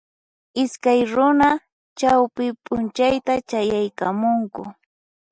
Iskay 0.61 0.99
runa 1.15 1.49
chawpi 1.99 2.45
p'unchayta 2.63 3.33
chayaykamunku 3.49 4.63